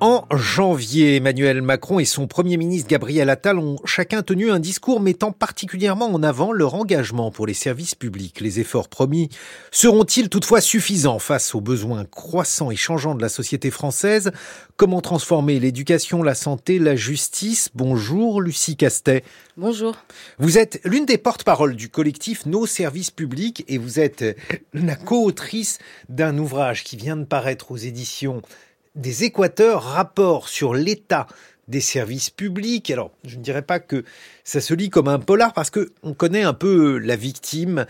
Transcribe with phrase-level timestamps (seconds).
[0.00, 5.00] En janvier, Emmanuel Macron et son Premier ministre Gabriel Attal ont chacun tenu un discours
[5.00, 8.42] mettant particulièrement en avant leur engagement pour les services publics.
[8.42, 9.30] Les efforts promis
[9.70, 14.32] seront-ils toutefois suffisants face aux besoins croissants et changeants de la société française?
[14.76, 17.70] Comment transformer l'éducation, la santé, la justice?
[17.74, 19.24] Bonjour Lucie Castet.
[19.56, 19.96] Bonjour.
[20.38, 24.36] Vous êtes l'une des porte-paroles du collectif Nos services publics et vous êtes
[24.74, 25.78] la co-autrice
[26.10, 28.42] d'un ouvrage qui vient de paraître aux éditions
[28.96, 31.26] des Équateurs, rapport sur l'état
[31.68, 32.90] des services publics.
[32.90, 34.04] Alors, je ne dirais pas que
[34.44, 37.86] ça se lit comme un polar parce que on connaît un peu la victime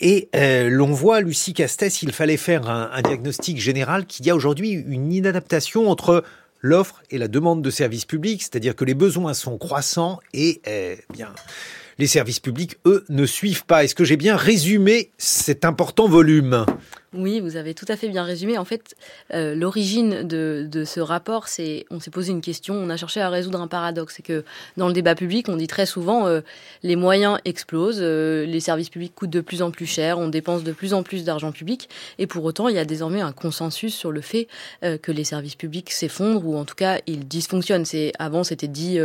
[0.00, 4.30] et euh, l'on voit Lucie Castès, il fallait faire un, un diagnostic général qu'il y
[4.30, 6.24] a aujourd'hui une inadaptation entre
[6.60, 10.96] l'offre et la demande de services publics, c'est-à-dire que les besoins sont croissants et euh,
[11.12, 11.32] bien
[11.98, 13.84] les services publics, eux, ne suivent pas.
[13.84, 16.64] Est-ce que j'ai bien résumé cet important volume?
[17.14, 18.58] Oui, vous avez tout à fait bien résumé.
[18.58, 18.94] En fait,
[19.32, 23.22] euh, l'origine de, de, ce rapport, c'est on s'est posé une question, on a cherché
[23.22, 24.14] à résoudre un paradoxe.
[24.18, 24.44] C'est que
[24.76, 26.42] dans le débat public, on dit très souvent euh,
[26.82, 30.64] les moyens explosent, euh, les services publics coûtent de plus en plus cher, on dépense
[30.64, 31.88] de plus en plus d'argent public,
[32.18, 34.46] et pour autant, il y a désormais un consensus sur le fait
[34.84, 37.86] euh, que les services publics s'effondrent ou en tout cas ils dysfonctionnent.
[37.86, 38.98] C'est avant c'était dit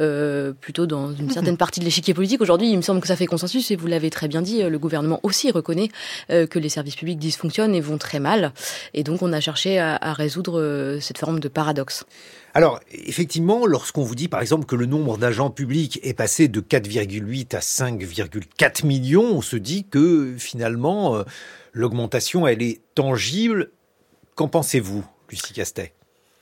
[0.00, 2.40] euh, plutôt dans une certaine partie de l'échiquier politique.
[2.40, 4.78] Aujourd'hui, il me semble que ça fait consensus et vous l'avez très bien dit, le
[4.80, 5.90] gouvernement aussi reconnaît
[6.28, 8.52] que les services publics dysfonctionnent et vont très mal.
[8.92, 12.04] Et donc on a cherché à, à résoudre euh, cette forme de paradoxe.
[12.56, 16.60] Alors, effectivement, lorsqu'on vous dit par exemple que le nombre d'agents publics est passé de
[16.60, 21.24] 4,8 à 5,4 millions, on se dit que finalement, euh,
[21.72, 23.70] l'augmentation, elle est tangible.
[24.36, 25.94] Qu'en pensez-vous, Lucie Castet?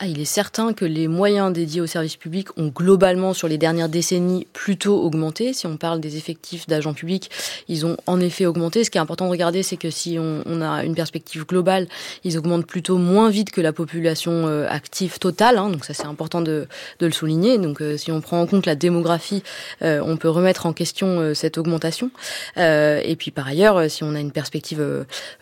[0.04, 3.56] Ah, il est certain que les moyens dédiés aux services publics ont globalement, sur les
[3.56, 5.52] dernières décennies, plutôt augmenté.
[5.52, 7.30] Si on parle des effectifs d'agents publics,
[7.68, 8.82] ils ont en effet augmenté.
[8.82, 11.86] Ce qui est important de regarder, c'est que si on, a une perspective globale,
[12.24, 15.56] ils augmentent plutôt moins vite que la population euh, active totale.
[15.56, 16.66] Hein, donc ça, c'est important de,
[16.98, 17.58] le souligner.
[17.58, 19.44] Donc euh, si on prend en compte la démographie,
[19.82, 22.10] euh, on peut remettre en question cette augmentation.
[22.56, 24.80] Et puis par ailleurs, si on a une perspective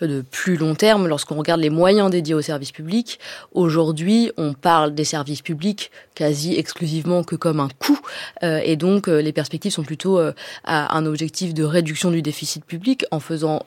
[0.02, 3.18] de plus long terme, lorsqu'on regarde les moyens dédiés aux services publics,
[3.54, 7.98] aujourd'hui, on on parle des services publics quasi exclusivement que comme un coût,
[8.42, 10.32] euh, et donc euh, les perspectives sont plutôt euh,
[10.64, 13.62] à un objectif de réduction du déficit public en faisant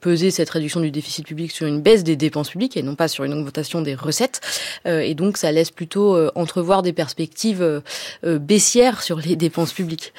[0.00, 3.08] peser cette réduction du déficit public sur une baisse des dépenses publiques et non pas
[3.08, 4.40] sur une augmentation des recettes,
[4.86, 7.82] et donc ça laisse plutôt entrevoir des perspectives
[8.22, 10.12] baissières sur les dépenses publiques.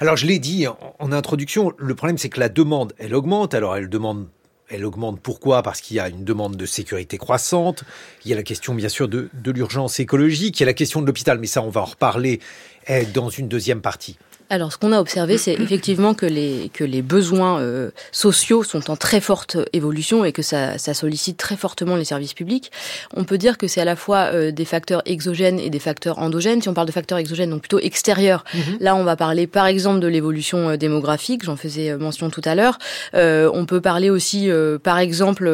[0.00, 3.76] Alors je l'ai dit en introduction, le problème c'est que la demande elle augmente, alors
[3.76, 4.26] elle demande
[4.68, 5.62] elle augmente pourquoi?
[5.62, 7.84] Parce qu'il y a une demande de sécurité croissante,
[8.24, 11.00] il y a la question bien sûr de, l'urgence écologique, il y a la question
[11.00, 12.40] de l'hôpital, mais ça on va en reparler
[12.88, 14.18] eh, dans une deuxième partie.
[14.48, 18.90] Alors, ce qu'on a observé, c'est effectivement que les, que les besoins euh, sociaux sont
[18.90, 22.70] en très forte évolution et que ça, ça, sollicite très fortement les services publics.
[23.14, 26.18] On peut dire que c'est à la fois euh, des facteurs exogènes et des facteurs
[26.18, 26.62] endogènes.
[26.62, 28.76] Si on parle de facteurs exogènes, donc plutôt extérieurs, mm -hmm.
[28.80, 32.42] là, on va parler par exemple de l'évolution euh, démographique, j'en faisais euh, mention tout
[32.44, 32.78] à l'heure.
[33.14, 35.44] Euh, on peut parler aussi, euh, par exemple,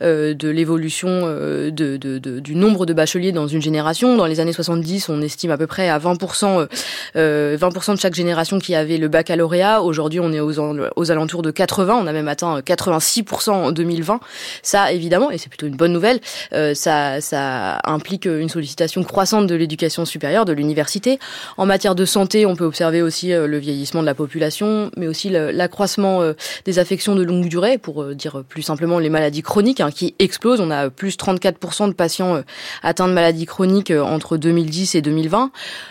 [0.00, 4.16] de l'évolution de, de, de, du nombre de bacheliers dans une génération.
[4.16, 6.66] Dans les années 70, on estime à peu près à 20%,
[7.14, 9.82] 20 de chaque génération qui avait le baccalauréat.
[9.82, 11.98] Aujourd'hui, on est aux, alentours de 80.
[12.02, 14.20] On a même atteint 86% en 2020.
[14.62, 16.20] Ça, évidemment, et c'est plutôt une bonne nouvelle,
[16.52, 21.18] euh, ça, implique une sollicitation croissante de l'éducation supérieure, de l'université.
[21.56, 25.08] En matière de santé, on peut observer aussi euh, le vieillissement de la population, mais
[25.08, 26.32] aussi l'accroissement euh,
[26.64, 30.14] des affections de longue durée, pour euh, dire plus simplement les maladies chroniques, hein, qui
[30.18, 30.60] explosent.
[30.60, 32.42] On a plus 34% de patients euh,
[32.82, 35.50] atteints de maladies chroniques euh, entre 2010 et 2020.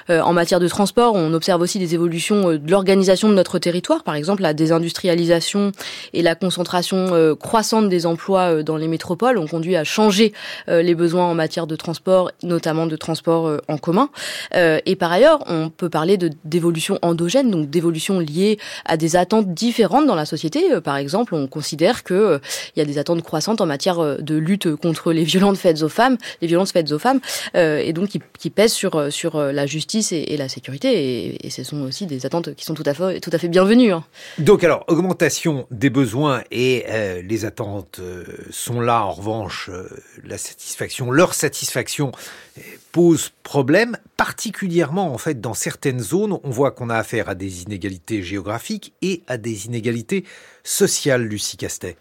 [0.09, 4.03] en matière de transport, on observe aussi des évolutions euh, de l'organisation de notre territoire,
[4.03, 5.71] par exemple la désindustrialisation
[6.13, 10.33] et la concentration euh, croissante des emplois euh, dans les métropoles ont conduit à changer
[10.67, 14.09] les besoins en matière de transport, notamment de transport en commun.
[14.53, 19.53] Et par ailleurs, on peut parler de d'évolution endogène, donc d'évolution liée à des attentes
[19.53, 20.61] différentes dans la société.
[20.83, 22.39] Par exemple, on considère que
[22.75, 25.89] il y a des attentes croissantes en matière de lutte contre les violences faites aux
[25.89, 27.19] femmes, les violences faites aux femmes,
[27.55, 30.89] et donc qui, qui pèsent sur sur la justice et, et la sécurité.
[30.93, 33.91] Et, et ce sont aussi des attentes qui sont tout à fait, bienvenues.
[33.91, 34.03] Hein.
[34.37, 39.05] Donc alors, augmentation des besoins et euh, les attentes euh, sont là.
[39.05, 39.87] En revanche, euh,
[40.23, 42.11] la satisfaction, leur satisfaction
[42.91, 46.39] pose problème, particulièrement en fait dans certaines zones.
[46.43, 50.25] On voit qu'on a affaire à des inégalités géographiques et à des inégalités
[50.65, 51.95] sociales, Lucie Castet.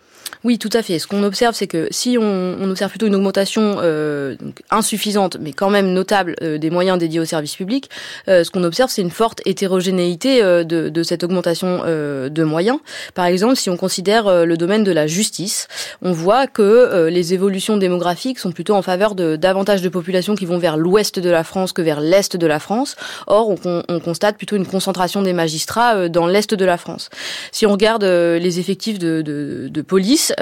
[0.44, 0.98] Oui, tout à fait.
[0.98, 4.36] Ce qu'on observe, c'est que si on, observe plutôt une augmentation euh,
[4.70, 7.88] insuffisante, mais quand même notable, euh, des moyens dédiés aux services publics,
[8.28, 12.78] euh, ce qu'on observe, c'est une forte hétérogénéité de, cette augmentation de moyens.
[13.14, 15.68] Par exemple, si on considère le domaine de la justice,
[16.02, 20.46] on voit que les évolutions démographiques sont plutôt en faveur de davantage de populations qui
[20.46, 22.96] vont vers l'ouest de la France que vers l'est de la France.
[23.26, 27.10] Or, on, on constate plutôt une concentration des magistrats dans l'est de la France.
[27.52, 30.32] Si on regarde les effectifs de, police,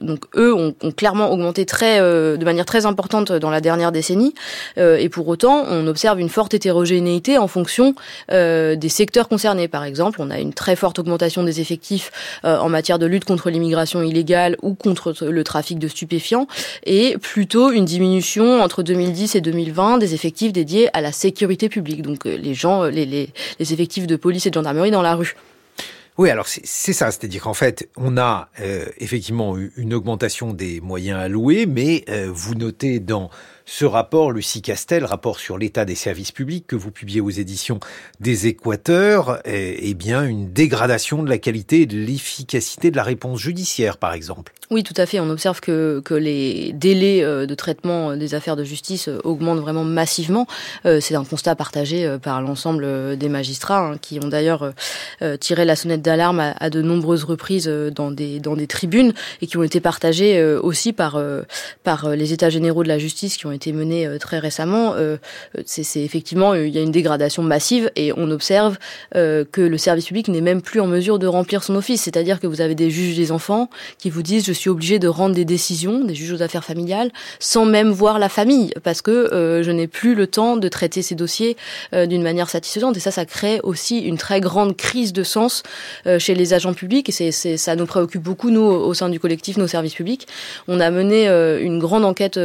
[0.00, 4.34] donc eux ont, clairement augmenté très, de manière très importante dans la dernière décennie,
[4.76, 7.94] et pour autant, on observe une forte hétérogénéité en fonction
[8.30, 9.68] des secteurs concernés.
[9.68, 12.10] Par exemple, on a une très forte augmentation des effectifs
[12.42, 16.46] en matière de lutte contre l'immigration illégale ou contre le trafic de stupéfiants,
[16.84, 22.02] et plutôt une diminution entre 2010 et 2020 des effectifs dédiés à la sécurité publique,
[22.02, 25.02] donc euh, les gens, euh, les, les, les effectifs de police et de gendarmerie dans
[25.02, 25.34] la rue.
[26.18, 30.80] Oui, alors c'est ça, c'est-à-dire qu'en fait, on a euh, effectivement eu une augmentation des
[30.80, 33.28] moyens alloués, mais euh, vous notez dans
[33.68, 37.80] ce rapport, Lucie Castel, rapport sur l'état des services publics que vous publiez aux éditions
[38.20, 43.40] des Équateurs, eh bien une dégradation de la qualité et de l'efficacité de la réponse
[43.40, 44.52] judiciaire, par exemple.
[44.70, 45.20] Oui, tout à fait.
[45.20, 49.84] On observe que, les délais euh, de traitement des affaires de justice euh, augmentent vraiment
[49.84, 50.46] massivement.
[50.86, 54.72] Euh, c'est un constat partagé par l'ensemble des magistrats hein, qui ont d'ailleurs
[55.40, 59.56] tiré la sonnette d'alarme à, de nombreuses reprises dans des, dans des tribunes et qui
[59.56, 61.20] ont été partagés aussi par,
[61.84, 64.94] par les états généraux de la justice qui ont été menés très récemment.
[65.64, 68.78] C'est effectivement, il y a une dégradation massive et on observe
[69.12, 72.02] que le service public n'est même plus en mesure de remplir son office.
[72.02, 73.68] C'est-à-dire que vous avez des juges des enfants
[73.98, 77.64] qui vous disent suis obligée de rendre des décisions, des juges aux affaires familiales, sans
[77.64, 81.14] même voir la famille, parce que euh, je n'ai plus le temps de traiter ces
[81.14, 81.56] dossiers
[81.92, 82.96] euh, d'une manière satisfaisante.
[82.96, 85.62] Et ça, ça crée aussi une très grande crise de sens
[86.06, 87.08] euh, chez les agents publics.
[87.20, 90.26] Et ça nous préoccupe beaucoup, nous, au sein du collectif Nos Services Publics.
[90.66, 92.38] On a mené une grande enquête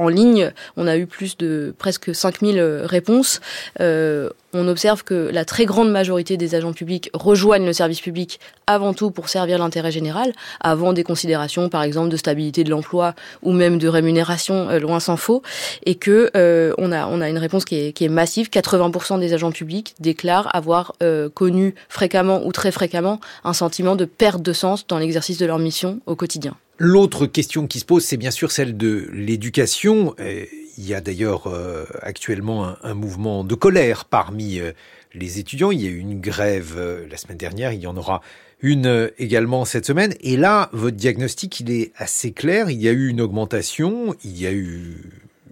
[0.00, 3.40] en ligne, on a eu plus de presque 5000 euh, réponses.
[3.80, 8.40] Euh, on observe que la très grande majorité des agents publics rejoignent le service public
[8.66, 13.14] avant tout pour servir l'intérêt général, avant des considérations, par exemple, de stabilité de l'emploi
[13.42, 15.42] ou même de rémunération, euh, loin s'en faut,
[15.84, 16.30] et que
[16.78, 18.48] on a une réponse qui est, massive.
[18.48, 20.94] 80% des agents publics déclarent avoir
[21.34, 25.58] connu fréquemment ou très fréquemment un sentiment de perte de sens dans l'exercice de leur
[25.58, 26.56] mission au quotidien.
[26.82, 30.14] L'autre question qui se pose, c'est bien sûr celle de l'éducation.
[30.18, 34.72] Il y a d'ailleurs euh, actuellement un, mouvement de colère parmi euh,
[35.12, 35.72] les étudiants.
[35.72, 38.22] Il y a eu une grève euh, la semaine dernière, il y en aura
[38.62, 40.14] une également cette semaine.
[40.22, 42.70] Et là, votre diagnostic, il est assez clair.
[42.70, 45.02] Il y a eu une augmentation, il y a eu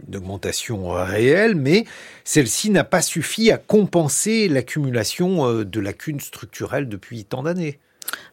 [0.08, 1.84] une augmentation réelle, mais
[2.24, 7.78] celle-ci n'a pas suffi à compenser l'accumulation de lacunes structurelles depuis tant d'années.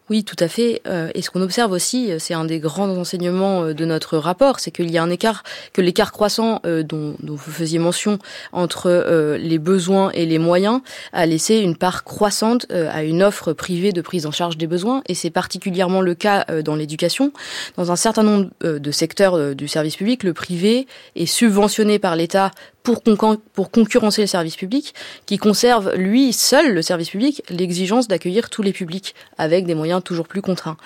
[0.08, 0.82] Oui, tout à fait.
[0.86, 4.18] Euh, et ce qu'on observe aussi, euh, c'est un des grands enseignements euh, de notre
[4.18, 5.42] rapport, c'est qu'il y a un écart,
[5.72, 8.18] que l'écart croissant dont, dont, vous faisiez mention
[8.52, 10.80] entre les besoins et les moyens
[11.12, 15.02] a laissé une part croissante à une offre privée de prise en charge des besoins.
[15.08, 17.32] Et c'est particulièrement le cas dans l'éducation.
[17.76, 22.50] Dans un certain nombre de secteurs du service public, le privé est subventionné par l'État
[23.54, 24.94] pour, concurrencer le service public,
[25.26, 30.02] qui conserve, lui, seul, le service public, l'exigence d'accueillir tous les publics avec des moyens
[30.02, 30.76] toujours plus contraints.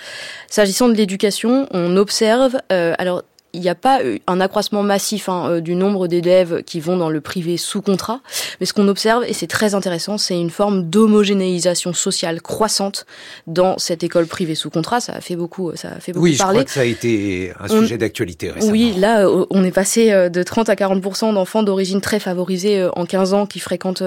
[0.48, 5.48] S'agissant de l'éducation, on observe, euh, alors il n'y a pas un accroissement massif hein,
[5.48, 8.20] euh, du nombre d'élèves qui vont dans le privé sous contrat,
[8.60, 13.06] mais ce qu'on observe, et c'est très intéressant, c'est une forme d'homogénéisation sociale croissante
[13.46, 15.00] dans cette école privée sous contrat.
[15.00, 16.60] Ça a fait beaucoup, ça a fait beaucoup oui, parler.
[16.60, 18.72] Oui, je crois que ça a été un sujet d'actualité récemment.
[18.72, 22.88] Oui, là, euh, on est passé euh, de 30 à 40% d'enfants d'origine très favorisée
[22.94, 24.02] en 15 ans qui fréquentent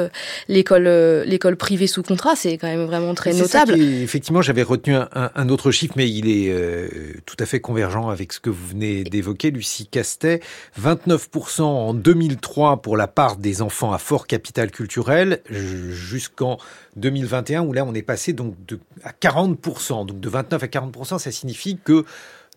[0.47, 0.88] l'école
[1.26, 2.35] l'école privée sous contrat.
[2.35, 3.73] C'est quand même vraiment très notable.
[3.73, 6.88] Effectivement, j'avais retenu un, un, autre chiffre, mais il est euh,
[7.26, 10.42] tout à fait convergent avec ce que vous venez d'évoquer Lucie Castet,
[10.81, 16.57] 29% en 2003 pour la part des enfants à fort capital culturel, jusqu'en
[16.95, 18.56] 2021 où là on est passé donc
[19.04, 20.06] à 40%.
[20.06, 22.06] Donc de 29 à 40%, ça signifie que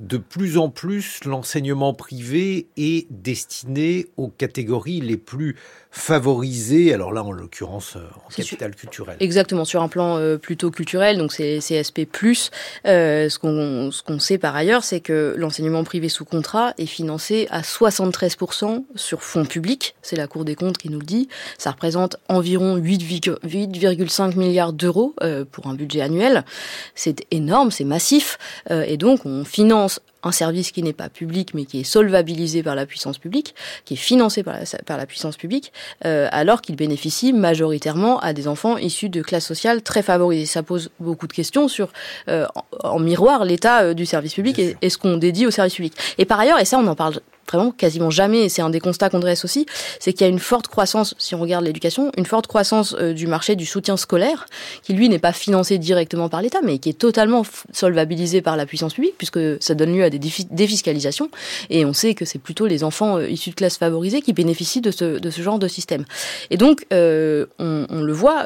[0.01, 5.57] de plus en plus l'enseignement privé est destiné aux catégories les plus
[5.97, 9.17] favoriser, alors là en l'occurrence euh, en capital sur, culturel.
[9.19, 12.07] Exactement, sur un plan euh, plutôt culturel, donc c'est CSP+.
[12.87, 16.87] Euh, ce qu'on ce qu'on sait par ailleurs, c'est que l'enseignement privé sous contrat est
[16.87, 21.29] financé à 73% sur fonds publics, c'est la Cour des comptes qui nous le dit,
[21.57, 26.45] ça représente environ 8,5 milliards d'euros euh, pour un budget annuel,
[26.95, 28.39] c'est énorme, c'est massif,
[28.71, 32.63] euh, et donc on finance un service qui n'est pas public mais qui est solvabilisé
[32.63, 33.55] par la puissance publique,
[33.85, 35.73] qui est financé par la, par la puissance publique,
[36.05, 40.47] euh, alors qu'il bénéficie majoritairement à des enfants issus de classes sociales très favorisées.
[40.47, 41.89] Ça pose beaucoup de questions sur,
[42.29, 42.47] euh,
[42.83, 45.75] en, en, miroir, l'état euh, du service public et, et, ce qu'on dédie au service
[45.75, 45.95] public.
[46.19, 47.21] Et par ailleurs, et ça on en parle
[47.53, 49.67] vraiment quasiment jamais, et c'est un des constats qu'on dresse aussi,
[50.01, 53.13] c'est qu'il y a une forte croissance, si on regarde l'éducation, une forte croissance euh,
[53.13, 54.47] du marché du soutien scolaire,
[54.83, 58.67] qui lui n'est pas financé directement par l'État, mais qui est totalement solvabilisé par la
[58.67, 61.31] puissance publique, puisque ça donne lieu à des défiscalisations,
[61.71, 64.81] et on sait que c'est plutôt les enfants euh, issus de classes favorisées qui bénéficient
[64.81, 66.05] de ce, genre de système.
[66.51, 68.45] Et donc, euh, on, le voit,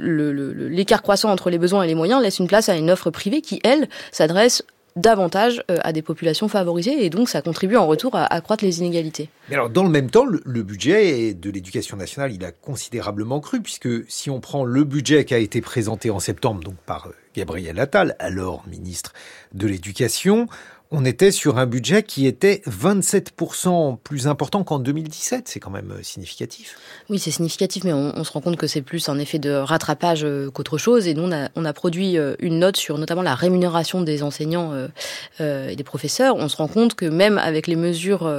[0.00, 3.40] l'écart croissant entre les besoins et les moyens laisse une place à une offre privée
[3.40, 4.62] qui, elle, s'adresse
[4.96, 8.80] davantage euh, à des populations favorisées et donc ça contribue en retour à accroître les
[8.80, 9.28] inégalités.
[9.48, 13.60] Mais alors dans le même temps, le, budget de l'éducation nationale, il a considérablement cru
[13.60, 17.78] puisque si on prend le budget qui a été présenté en septembre par euh, Gabriel
[17.80, 19.12] Attal, alors ministre
[19.54, 20.48] de l'Éducation,
[20.94, 25.48] on était sur un budget qui était 27% plus important qu'en 2017.
[25.48, 26.76] C'est quand même euh, significatif.
[27.08, 30.22] Oui, c'est significatif, mais on, se rend compte que c'est plus un effet de rattrapage
[30.22, 31.08] euh, qu'autre chose.
[31.08, 34.72] Et nous, on a, produit euh, une note sur notamment la rémunération des enseignants
[35.40, 36.36] et des professeurs.
[36.36, 38.30] On se rend compte que même avec les mesures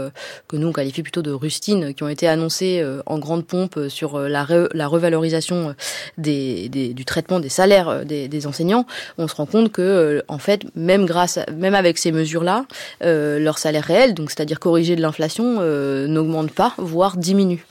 [0.48, 4.20] que nous, on qualifie plutôt de rustines, qui ont été annoncées en grande pompe sur
[4.20, 5.76] la, revalorisation
[6.18, 8.86] du traitement des salaires des, des, enseignants,
[9.18, 12.66] on se rend compte que, en fait, même grâce, même avec ces mesures là
[13.04, 17.66] euh, leur salaire réel, donc c'est-à-dire corrigé de l'inflation, euh, n'augmente pas, voire diminue.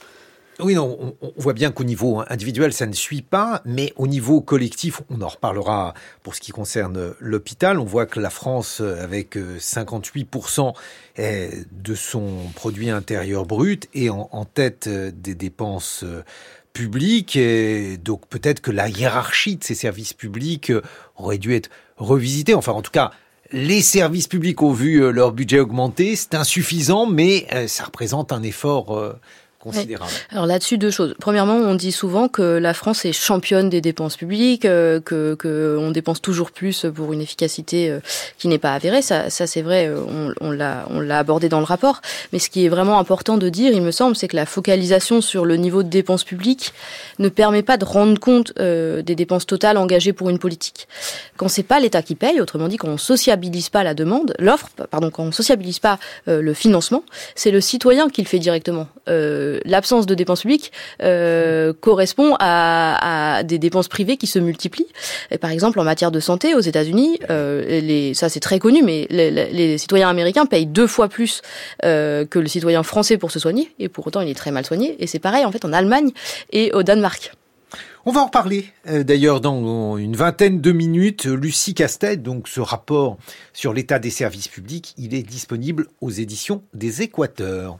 [0.59, 5.01] Oui, on, voit bien qu'au niveau individuel, ça ne suit pas, mais au niveau collectif,
[5.09, 7.79] on en reparlera pour ce qui concerne l'hôpital.
[7.79, 10.73] On voit que la France, avec 58%
[11.17, 16.05] euh, de son produit intérieur brut, est en, tête des dépenses
[16.73, 17.35] publiques.
[17.35, 20.71] Et donc peut-être que la hiérarchie de ces services publics
[21.15, 22.53] aurait dû être revisitée.
[22.53, 23.11] Enfin, en tout cas,
[23.53, 28.31] les services publics ont vu euh, leur budget augmenter, c'est insuffisant, mais euh, ça représente
[28.31, 29.15] un effort
[30.31, 31.15] alors là-dessus, deux choses.
[31.19, 35.77] Premièrement, on dit souvent que la France est championne des dépenses publiques, euh, que, que
[35.79, 37.99] on dépense toujours plus pour une efficacité euh,
[38.37, 39.01] qui n'est pas avérée.
[39.01, 42.01] Ça, ça c'est vrai, euh, on, on l'a on l'a abordé dans le rapport.
[42.31, 45.21] Mais ce qui est vraiment important de dire, il me semble, c'est que la focalisation
[45.21, 46.73] sur le niveau de dépenses publiques
[47.19, 50.87] ne permet pas de rendre compte des dépenses totales engagées pour une politique.
[51.37, 54.69] Quand c'est pas l'État qui paye, autrement dit, quand on sociabilise pas la demande, l'offre,
[54.89, 57.03] pardon, quand on sociabilise pas le financement,
[57.35, 58.87] c'est le citoyen qui le fait directement.
[59.09, 64.87] Euh, l'absence de dépenses publiques euh, correspond à, des dépenses privées qui se multiplient.
[65.31, 69.07] Et par exemple, en matière de santé, aux États-Unis, euh, ça c'est très connu, mais
[69.09, 71.41] les, citoyens américains payent deux fois plus
[71.83, 74.65] euh, que le citoyen français pour se soigner, et pour autant il est très mal
[74.65, 74.95] soigné.
[74.99, 76.11] Et c'est pareil en fait en Allemagne
[76.51, 77.31] et au Danemark.
[78.05, 81.25] On va en reparler d'ailleurs dans une vingtaine de minutes.
[81.25, 83.17] Lucie Castet, donc ce rapport
[83.53, 87.79] sur l'état des services publics, il est disponible aux éditions des Équateurs.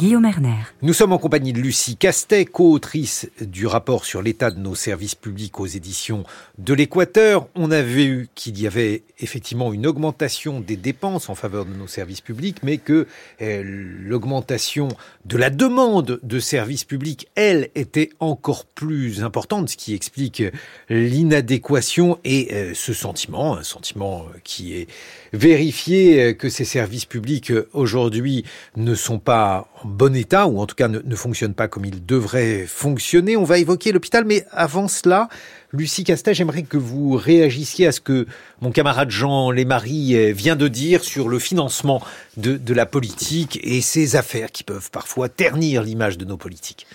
[0.00, 0.56] Guillaume Erner.
[0.80, 5.14] Nous sommes en compagnie de Lucie Castet, co-autrice du rapport sur l'état de nos services
[5.14, 6.24] publics aux éditions
[6.56, 7.48] de l'Équateur.
[7.54, 11.86] On a vu qu'il y avait effectivement une augmentation des dépenses en faveur de nos
[11.86, 13.06] services publics, mais que
[13.42, 14.88] euh, l'augmentation
[15.26, 20.42] de la demande de services publics, elle, était encore plus importante, ce qui explique
[20.88, 24.88] l'inadéquation et euh, ce sentiment, un sentiment qui est
[25.34, 30.74] vérifié euh, que ces services publics aujourd'hui ne sont pas bon état, ou en tout
[30.74, 33.36] cas ne, ne fonctionne pas comme il devrait fonctionner.
[33.36, 35.28] On va évoquer l'hôpital, mais avant cela,
[35.72, 38.26] Lucie Castet, j'aimerais que vous réagissiez à ce que
[38.60, 42.02] mon camarade Jean Lémarie vient de dire sur le financement
[42.36, 46.86] de, de la politique et ces affaires qui peuvent parfois ternir l'image de nos politiques.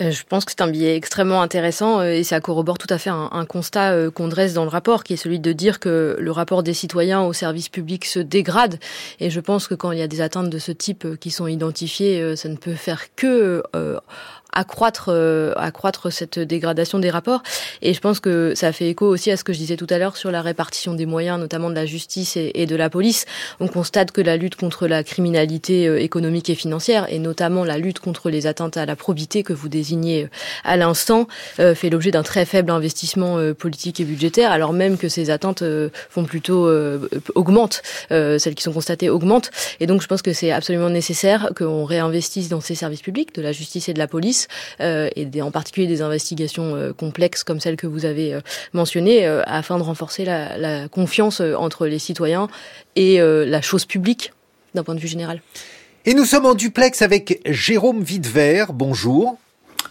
[0.00, 2.98] Euh, je pense que c'est un billet extrêmement intéressant euh, et ça corrobore tout à
[2.98, 5.80] fait un, un constat euh, qu'on dresse dans le rapport, qui est celui de dire
[5.80, 8.78] que le rapport des citoyens au service public se dégrade.
[9.20, 11.46] Et je pense que quand il y a des atteintes de ce type qui sont
[11.46, 13.62] identifiées, ça ne peut faire que
[14.54, 17.42] accroître euh, accroître cette dégradation des rapports.
[17.82, 19.98] Et je pense que ça fait écho aussi à ce que je disais tout à
[19.98, 23.26] l'heure sur la répartition des moyens, notamment de la justice et, de la police.
[23.60, 27.78] On constate que la lutte contre la criminalité euh, économique et financière, et notamment la
[27.78, 30.28] lutte contre les atteintes à la probité que vous désignez euh,
[30.64, 35.30] à l'instant, fait l'objet d'un très faible investissement politique et budgétaire, alors même que ces
[35.30, 35.64] atteintes
[36.08, 36.70] font plutôt
[37.34, 39.50] augmentent, celles qui sont constatées augmentent.
[39.80, 43.42] Et donc je pense que c'est absolument nécessaire qu'on réinvestisse dans ces services publics, de
[43.42, 44.43] la justice et de la police
[44.80, 48.40] euh, et en particulier des investigations euh, complexes comme celles que vous avez euh,
[48.72, 52.48] mentionnées, afin de renforcer la, la confiance entre les citoyens
[52.96, 54.32] et la chose publique
[54.74, 55.40] d'un point de vue général.
[56.04, 58.72] Et nous sommes en duplex avec Jérôme Videvert.
[58.72, 59.38] Bonjour.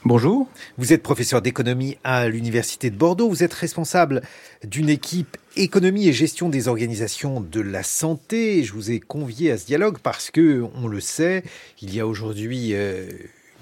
[0.05, 0.49] Bonjour.
[0.77, 3.29] Vous êtes professeur d'économie à l'Université de Bordeaux.
[3.29, 4.21] Vous êtes responsable
[4.65, 8.63] d'une équipe économie et gestion des organisations de la santé.
[8.63, 11.43] Je vous ai convié à ce dialogue parce que, on le sait,
[11.81, 12.73] il y a aujourd'hui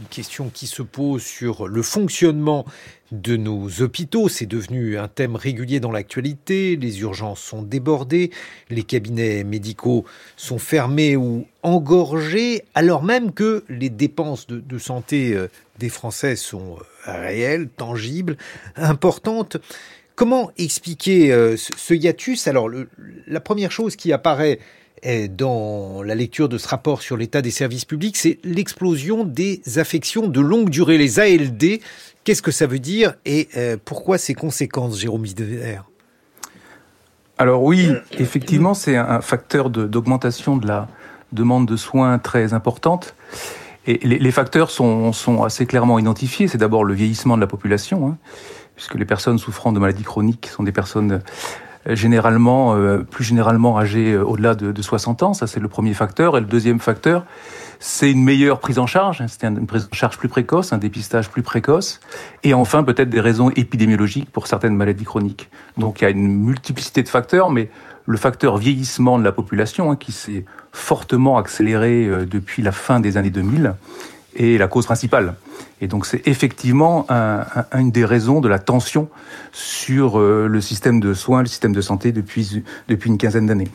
[0.01, 2.65] une question qui se pose sur le fonctionnement
[3.11, 4.29] de nos hôpitaux.
[4.29, 6.75] C'est devenu un thème régulier dans l'actualité.
[6.75, 8.31] Les urgences sont débordées,
[8.69, 10.05] les cabinets médicaux
[10.37, 16.77] sont fermés ou engorgés, alors même que les dépenses de, santé euh, des Français sont
[17.07, 18.37] euh, réelles, tangibles,
[18.75, 19.57] importantes.
[20.15, 22.47] Comment expliquer euh, ce hiatus?
[22.47, 22.69] Alors,
[23.27, 24.59] la première chose qui apparaît
[25.29, 30.27] dans la lecture de ce rapport sur l'état des services publics, c'est l'explosion des affections
[30.27, 31.79] de longue durée, les ALD.
[32.23, 35.79] Qu'est-ce que ça veut dire et euh, pourquoi ces conséquences, Jérôme Videver
[37.37, 37.89] Alors oui,
[38.19, 40.87] effectivement, c'est un facteur d'augmentation de, la
[41.31, 43.15] demande de soins très importante.
[43.87, 45.11] Et les, facteurs sont,
[45.43, 46.47] assez clairement identifiés.
[46.47, 48.17] C'est d'abord le vieillissement de la population, hein,
[48.75, 51.23] puisque les personnes souffrant de maladies chroniques sont des personnes
[51.87, 55.33] généralement, euh, plus généralement âgées au-delà de, de 60 ans.
[55.33, 56.37] Ça, c'est le premier facteur.
[56.37, 57.25] Et le deuxième facteur,
[57.83, 61.29] c'est une meilleure prise en charge, c'est une prise en charge plus précoce, un dépistage
[61.29, 61.99] plus précoce,
[62.43, 65.49] et enfin peut-être des raisons épidémiologiques pour certaines maladies chroniques.
[65.77, 67.71] Donc il y a une multiplicité de facteurs, mais
[68.05, 72.99] le facteur vieillissement de la population, hein, qui s'est fortement accéléré euh, depuis la fin
[72.99, 73.73] des années 2000,
[74.35, 75.35] est la cause principale.
[75.81, 77.07] Et donc c'est effectivement
[77.73, 79.09] une des raisons de la tension
[79.51, 83.67] sur euh, le système de soins, le système de santé depuis, une quinzaine d'années.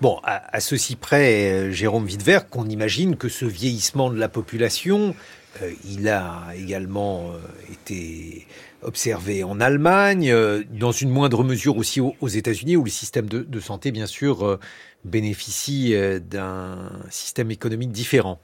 [0.00, 5.14] Bon, à, ceci près, euh, Jérôme Wittwer, qu'on imagine que ce vieillissement de la population,
[5.62, 7.30] euh, il a également
[7.72, 8.46] été
[8.82, 10.34] observé en Allemagne,
[10.70, 14.58] dans une moindre mesure aussi aux, États-Unis, où le système de, santé, bien sûr,
[15.04, 15.94] bénéficie
[16.30, 18.38] d'un système économique différent.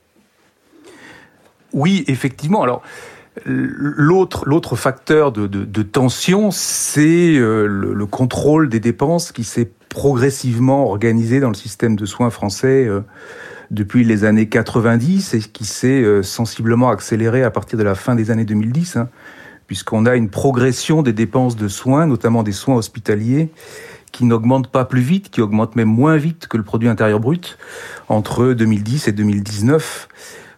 [1.73, 2.63] Oui, effectivement.
[2.63, 2.83] Alors,
[3.47, 11.49] L'autre, facteur de, tension, c'est le, le, contrôle des dépenses qui s'est progressivement organisé dans
[11.49, 13.01] le système de soins français euh,
[13.71, 18.15] depuis les années 90 et qui s'est euh, sensiblement accéléré à partir de la fin
[18.15, 19.09] des années 2010, hein,
[19.67, 23.51] puisqu'on a une progression des dépenses de soins, notamment des soins hospitaliers,
[24.13, 27.59] qui n'augmente pas plus vite, qui augmente même moins vite que le produit intérieur brut
[28.09, 30.09] entre 2010 et 2019.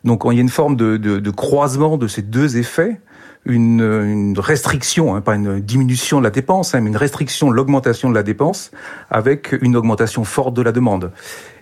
[0.05, 3.01] Donc il y a une forme de, de, de croisement de ces deux effets
[3.47, 8.09] une, une restriction, hein, pas une diminution de la dépense, hein, mais une restriction l'augmentation
[8.09, 8.71] de la dépense
[9.11, 11.13] avec une augmentation forte de la demande.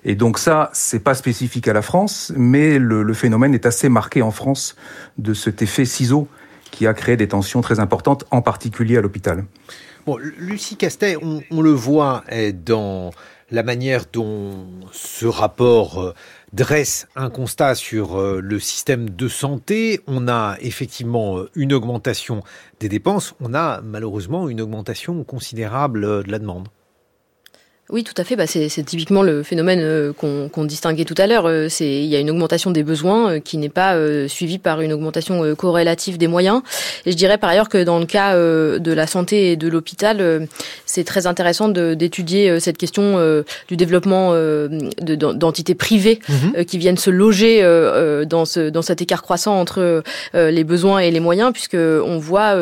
[0.04, 3.88] Et donc ça, c'est pas spécifique à la France, mais le, le, phénomène est assez
[3.88, 4.76] marqué en France
[5.18, 6.28] de cet effet ciseau
[6.70, 9.44] qui a créé des tensions très importantes, en particulier à l'hôpital.
[10.06, 12.24] Bon, Lucie Castet, on, on le voit
[12.64, 13.10] dans
[13.52, 16.14] la manière dont ce rapport euh,
[16.52, 20.00] dresse un constat sur euh, le système de santé.
[20.06, 22.42] On a effectivement euh, une augmentation
[22.80, 26.68] des dépenses, on a malheureusement une augmentation considérable de la demande.
[27.92, 28.36] Oui, tout à fait.
[28.36, 31.44] Bah, c'est typiquement le phénomène euh, qu'on distinguait tout à l'heure.
[31.44, 33.94] Euh, il y a une augmentation des besoins euh, qui n'est pas
[34.28, 36.62] suivie par une augmentation corrélative des moyens.
[37.04, 40.46] Et je dirais par ailleurs que dans le cas de la santé et de l'hôpital,
[40.86, 43.18] c'est très intéressant d'étudier cette question
[43.68, 44.34] du développement
[45.00, 46.64] d'entités privées mhm.
[46.64, 47.62] qui viennent se loger
[48.26, 50.02] dans, ce, dans cet écart croissant entre
[50.34, 52.56] les besoins et les moyens, puisque on voit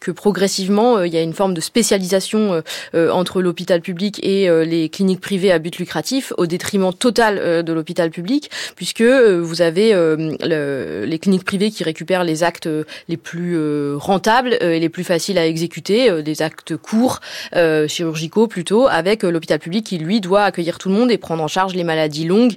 [0.00, 2.62] que progressivement il y a une forme de spécialisation
[2.94, 7.72] entre l'hôpital public et les cliniques privées à but lucratif au détriment total euh, de
[7.72, 10.36] l'hôpital public, puisque euh, vous avez euh,
[11.06, 12.68] les cliniques privées qui récupèrent les actes
[13.08, 13.56] les plus
[13.96, 17.20] rentables et les plus faciles à exécuter, des actes courts,
[17.86, 21.48] chirurgicaux plutôt, avec l'hôpital public qui lui doit accueillir tout le monde et prendre en
[21.48, 22.54] charge les maladies longues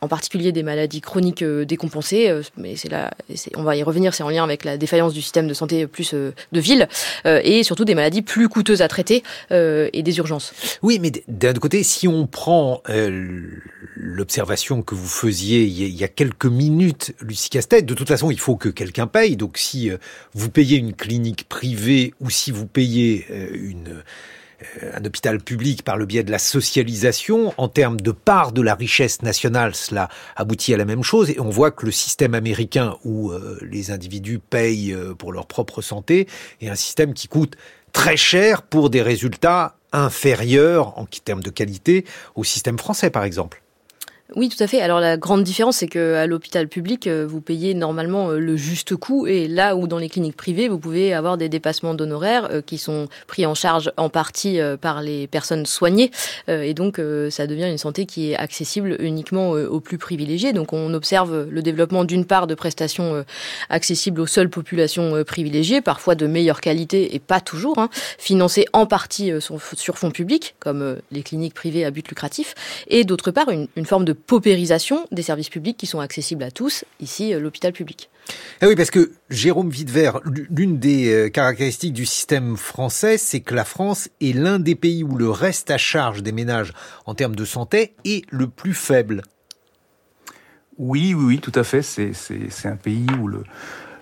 [0.00, 3.10] en particulier des maladies chroniques euh, décompensées, euh, mais c'est là,
[3.56, 6.14] on va y revenir, c'est en lien avec la défaillance du système de santé plus
[6.14, 6.88] euh, de ville,
[7.24, 10.52] et surtout des maladies plus coûteuses à traiter et des urgences.
[10.82, 12.82] Oui, mais d'un autre côté, si on prend
[13.96, 18.38] l'observation que vous faisiez il y a quelques minutes, Lucie Castet, de toute façon, il
[18.38, 19.36] faut que quelqu'un paye.
[19.36, 19.90] Donc, si
[20.34, 24.02] vous payez une clinique privée ou si vous payez une
[24.92, 28.74] un hôpital public par le biais de la socialisation, en termes de part de la
[28.74, 31.30] richesse nationale, cela aboutit à la même chose.
[31.30, 35.46] Et on voit que le système américain où euh, les individus payent euh, pour leur
[35.46, 36.26] propre santé
[36.60, 37.56] est un système qui coûte
[37.92, 43.62] très cher pour des résultats inférieurs en termes de qualité au système français, par exemple.
[44.36, 44.82] Oui, tout à fait.
[44.82, 48.58] Alors la grande différence, c'est que à l'hôpital public, euh, vous payez normalement euh, le
[48.58, 52.46] juste coût, et là où dans les cliniques privées, vous pouvez avoir des dépassements d'honoraires
[52.52, 56.10] euh, qui sont pris en charge en partie par les personnes soignées,
[56.48, 60.52] et donc ça devient une santé qui est accessible uniquement aux plus privilégiés.
[60.52, 63.24] Donc on observe le développement d'une part de prestations
[63.70, 67.88] accessibles aux seules populations privilégiées, parfois de meilleure qualité et pas toujours, hein,
[68.18, 72.54] financées en partie sur fonds publics, comme les cliniques privées à but lucratif,
[72.88, 76.50] et d'autre part une, une forme de paupérisation des services publics qui sont accessibles à
[76.50, 78.10] tous, ici l'hôpital public.
[78.60, 83.64] Ah oui, parce que Jérôme Videvert, l'une des caractéristiques du système français, c'est que la
[83.64, 86.72] France est l'un des pays où le reste à charge des ménages
[87.06, 89.22] en termes de santé est le plus faible.
[90.78, 91.82] Oui, oui, oui, tout à fait.
[91.82, 93.42] C'est un pays où le,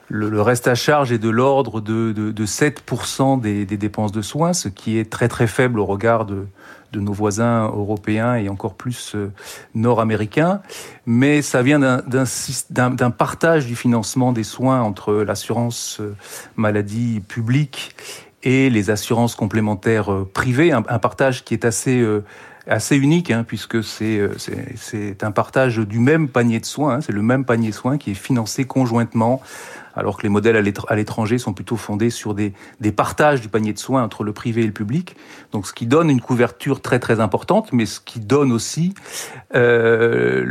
[0.08, 4.22] le, reste à charge est de l'ordre de, de, de, 7% des, des, dépenses de
[4.22, 6.46] soins, ce qui est très très faible au regard de,
[6.92, 9.32] de nos voisins européens et encore plus euh,
[9.74, 10.60] nord-américains.
[11.06, 16.14] Mais ça vient d'un partage du financement des soins entre l'assurance euh,
[16.56, 17.96] maladie publique
[18.42, 22.16] et les assurances complémentaires euh, privées, un, partage qui est assez
[22.90, 24.28] unique, hein, puisque c'est
[24.76, 27.98] c'est un partage du même panier de soins, hein, c'est le même panier de soins
[27.98, 29.40] qui est financé conjointement
[29.96, 30.56] alors que les modèles
[30.88, 32.52] à l'étranger sont plutôt fondés sur des,
[32.94, 35.16] partages du panier de soins entre le privé et le public.
[35.52, 38.94] Donc, ce qui donne une couverture très très importante, mais ce qui donne aussi,
[39.54, 40.44] euh,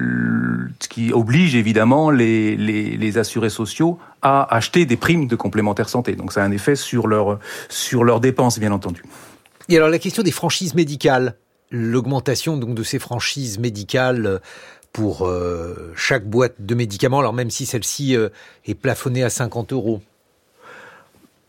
[0.80, 5.90] ce qui oblige évidemment les, les, les, assurés sociaux à acheter des primes de complémentaire
[5.90, 6.14] santé.
[6.14, 9.04] Donc, ça a un effet sur leur sur leurs dépenses, bien entendu.
[9.70, 11.36] Et alors, la question des franchises médicales,
[11.72, 14.42] l'augmentation donc de ces franchises médicales
[14.96, 18.30] pour euh, chaque boîte de médicaments, alors même si celle-ci euh,
[18.66, 20.02] est plafonnée à 50 euros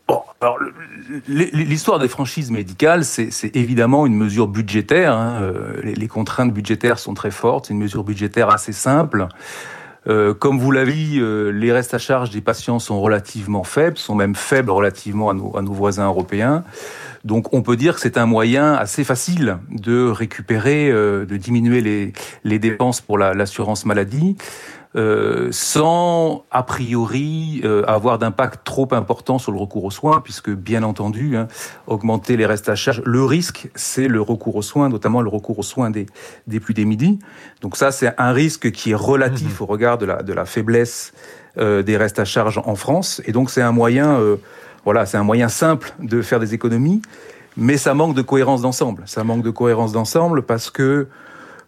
[0.08, 0.58] Bon, alors
[1.28, 5.12] l'histoire des franchises médicales, c'est évidemment une mesure budgétaire.
[5.12, 5.42] Hein.
[5.42, 7.66] Euh, les, contraintes budgétaires sont très fortes.
[7.66, 9.28] C'est une mesure budgétaire assez simple.
[10.06, 14.34] Comme vous l'avez dit, les restes à charge des patients sont relativement faibles, sont même
[14.34, 16.64] faibles relativement à nos, à nos voisins européens.
[17.26, 22.12] Donc on peut dire que c'est un moyen assez facile de récupérer, euh, de diminuer
[22.44, 24.36] les dépenses pour l'assurance maladie.
[24.94, 30.50] Euh, sans a priori euh, avoir d'impact trop important sur le recours aux soins, puisque
[30.50, 31.48] bien entendu, hein,
[31.86, 35.58] augmenter les restes à charge, le risque, c'est le recours aux soins, notamment le recours
[35.58, 36.06] aux soins des,
[36.46, 37.18] des plus démunis.
[37.60, 39.62] Donc ça, c'est un risque qui est relatif mmh.
[39.62, 41.12] au regard de la, de la faiblesse
[41.58, 44.18] euh, des restes à charge en France, et donc c'est un moyen
[44.86, 47.02] voilà, c'est un moyen simple de faire des économies,
[47.56, 49.02] mais ça manque de cohérence d'ensemble.
[49.06, 51.08] Ça manque de cohérence d'ensemble parce que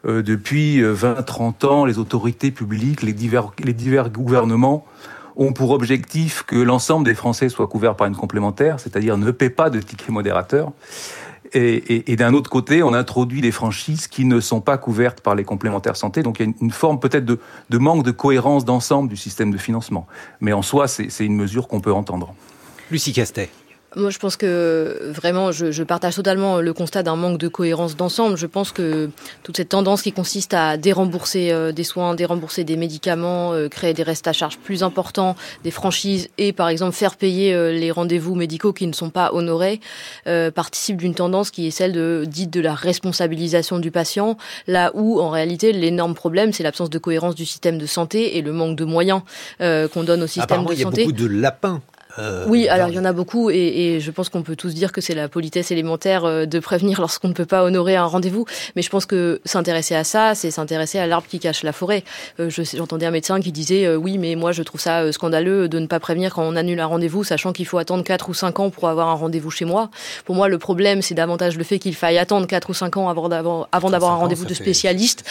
[0.06, 4.84] euh, depuis 20-30 ans, les autorités publiques, les divers, les divers gouvernements
[5.36, 9.50] ont pour objectif que l'ensemble des Français soient couverts par une complémentaire, c'est-à-dire ne paient
[9.50, 10.72] pas de tickets modérateurs.
[11.54, 15.44] Et, d'un autre côté, on introduit des franchises qui ne sont pas couvertes par les
[15.44, 16.22] complémentaires santé.
[16.22, 17.38] Donc il y a une, forme peut-être de,
[17.70, 20.06] de manque de cohérence d'ensemble du système de financement.
[20.40, 22.34] Mais en soi, c'est une mesure qu'on peut entendre.
[22.90, 23.48] Lucie Castet.
[23.96, 27.96] Moi, je pense que vraiment, je, je partage totalement le constat d'un manque de cohérence
[27.96, 28.36] d'ensemble.
[28.36, 29.08] Je pense que
[29.42, 33.94] toute cette tendance qui consiste à dérembourser euh, des soins, dérembourser des médicaments, euh, créer
[33.94, 37.90] des restes à charge plus importants, des franchises et, par exemple, faire payer euh, les
[37.90, 39.80] rendez-vous médicaux qui ne sont pas honorés,
[40.54, 45.20] participe d'une tendance qui est celle de dite de la responsabilisation du patient, là où,
[45.20, 48.76] en réalité, l'énorme problème, c'est l'absence de cohérence du système de santé et le manque
[48.76, 49.22] de moyens
[49.58, 51.02] qu'on donne au système de santé.
[51.02, 51.80] Il y a beaucoup de lapins
[52.18, 54.74] euh, oui, alors il y en a beaucoup et, et je pense qu'on peut tous
[54.74, 58.04] dire que c'est la politesse élémentaire euh, de prévenir lorsqu'on ne peut pas honorer un
[58.04, 58.44] rendez-vous.
[58.76, 62.04] Mais je pense que s'intéresser à ça, c'est s'intéresser à l'arbre qui cache la forêt.
[62.40, 65.68] Euh, J'entendais un médecin qui disait euh, oui, mais moi je trouve ça euh, scandaleux
[65.68, 68.34] de ne pas prévenir quand on annule un rendez-vous, sachant qu'il faut attendre 4 ou
[68.34, 69.90] 5 ans pour avoir un rendez-vous chez moi.
[70.24, 73.08] Pour moi, le problème, c'est davantage le fait qu'il faille attendre 4 ou 5 ans
[73.08, 75.24] avant d'avoir avant d'avoir un rendez-vous de spécialiste,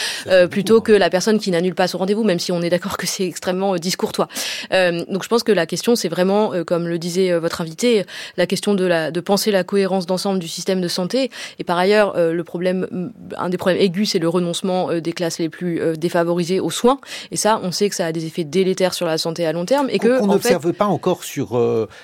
[0.50, 3.06] plutôt que la personne qui n'annule pas son rendez-vous, même si on est d'accord que
[3.06, 4.28] c'est extrêmement discourtois.
[4.70, 8.04] donc je pense que la question, c'est vraiment comme comme le disait euh, votre invité,
[8.36, 11.28] la question de, la, de penser la cohérence d'ensemble du système de santé.
[11.58, 15.00] Et par ailleurs, euh, le problème, mm, un des problèmes aigus, c'est le renoncement euh,
[15.00, 17.00] des classes les plus défavorisées aux soins.
[17.32, 19.64] Et ça, on sait que ça a des effets délétères sur la santé à long
[19.64, 19.88] terme.
[19.90, 21.56] Et que on n'observe pas encore sur.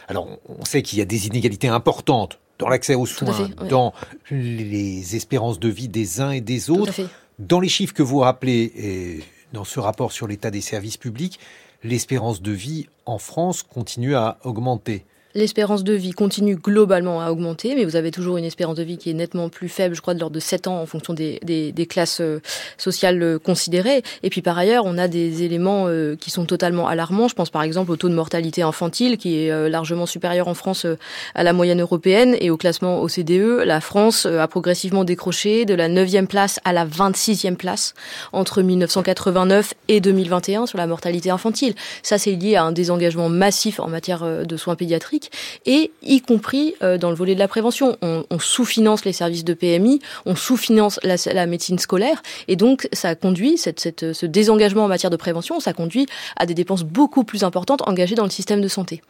[0.08, 3.92] alors, on sait qu'il y a des inégalités importantes dans l'accès aux soins, dans
[4.30, 6.94] les espérances de vie des uns et des autres.
[7.38, 9.20] Dans les chiffres que vous rappelez et
[9.52, 11.38] dans ce rapport sur l'état des services publics,
[11.85, 17.75] l'espérance de vie en France continue à augmenter l'espérance de vie continue globalement à augmenter,
[17.75, 20.14] mais vous avez toujours une espérance de vie qui est nettement plus faible, je crois,
[20.14, 22.40] de l'ordre de 7 ans en fonction des, des, des classes euh,
[22.79, 24.03] sociales euh, considérées.
[24.23, 27.27] Et puis par ailleurs, on a des éléments euh, qui sont totalement alarmants.
[27.29, 30.87] Je pense par exemple au taux de mortalité infantile qui est largement supérieur en France
[31.35, 33.62] à la moyenne européenne et au classement OCDE.
[33.64, 37.94] La France a progressivement décroché de la 9e place à la 26e place
[38.33, 41.75] entre 1989 et 2021 sur la mortalité infantile.
[42.03, 45.23] Ça, c'est lié à un désengagement massif en matière de soins pédiatriques
[45.66, 47.96] et y compris euh, dans le volet de la prévention.
[48.02, 53.56] On, sous-finance les services de PMI, on sous-finance la, médecine scolaire, et donc ça conduit,
[53.58, 56.06] cette, cette, ce désengagement en matière de prévention, ça conduit
[56.37, 59.02] à des dépenses beaucoup plus importantes engagées dans le système de santé.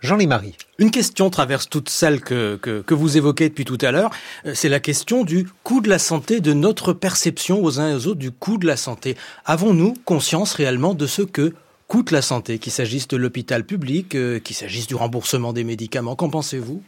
[0.00, 0.56] Jean Lémarie.
[0.78, 4.10] Une question traverse toutes celles que, que, vous évoquez depuis tout à l'heure.
[4.46, 7.94] Euh, c'est la question du coût de la santé, de notre perception aux uns et
[7.94, 9.16] aux autres du coût de la santé.
[9.44, 11.52] Avons-nous conscience réellement de ce que
[11.88, 16.14] coûte la santé, qu'il s'agisse de l'hôpital public, euh, qu'il s'agisse du remboursement des médicaments.
[16.14, 16.82] Qu'en pensez-vous?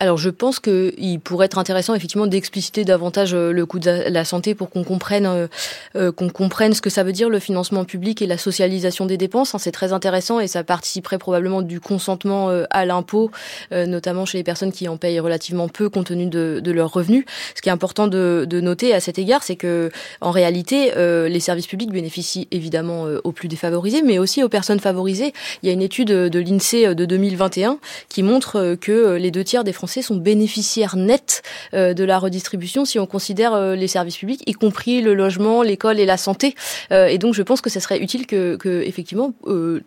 [0.00, 4.24] Alors je pense qu'il pourrait être intéressant effectivement d'expliciter davantage euh, le coût de la
[4.24, 5.46] santé pour qu'on comprenne euh,
[5.94, 9.16] euh, qu'on comprenne ce que ça veut dire le financement public et la socialisation des
[9.16, 9.54] dépenses.
[9.54, 9.58] Hein.
[9.58, 13.30] C'est très intéressant et ça participerait probablement du consentement à l'impôt,
[13.70, 17.24] notamment chez les personnes qui en payent relativement peu compte tenu de, de leurs revenus.
[17.54, 21.40] Ce qui est important de, de noter à cet égard, c'est que en réalité, les
[21.40, 25.32] services publics bénéficient évidemment aux plus défavorisés, mais aussi aux personnes favorisées.
[25.62, 27.78] Il y a une étude de l'INSEE de 2021
[28.08, 31.42] qui montre que les deux tiers des sont bénéficiaires nets
[31.72, 35.62] euh, de la redistribution si on considère euh, les services publics, y compris le logement,
[35.62, 36.54] l'école et la santé.
[36.92, 39.32] Euh, et donc je pense que ce serait utile que, que effectivement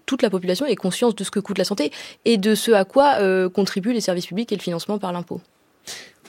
[0.06, 1.92] toute la population ait conscience de ce que coûte la santé
[2.26, 3.18] et de ce à quoi
[3.50, 5.42] contribuent les services publics et le financement par l'impôt.